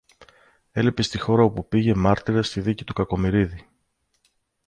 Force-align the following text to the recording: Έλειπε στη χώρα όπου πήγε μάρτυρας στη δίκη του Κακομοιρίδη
Έλειπε 0.71 1.01
στη 1.01 1.17
χώρα 1.19 1.43
όπου 1.43 1.67
πήγε 1.67 1.93
μάρτυρας 1.95 2.47
στη 2.47 2.61
δίκη 2.61 2.83
του 2.83 2.93
Κακομοιρίδη 2.93 3.67